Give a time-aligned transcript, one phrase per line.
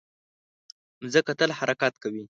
[1.03, 2.23] مځکه تل حرکت کوي.